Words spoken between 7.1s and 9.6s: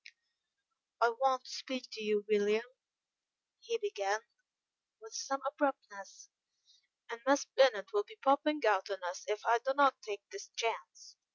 "and Miss Bennet will be popping out on us if I